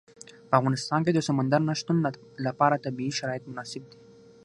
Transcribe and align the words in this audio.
په 0.47 0.53
افغانستان 0.59 0.99
کې 1.05 1.11
د 1.13 1.19
سمندر 1.27 1.61
نه 1.69 1.73
شتون 1.79 1.97
لپاره 2.45 2.81
طبیعي 2.85 3.13
شرایط 3.19 3.43
مناسب 3.51 3.83
دي. 3.91 3.97